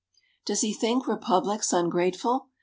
[0.47, 2.49] Does he think republics ungrateful?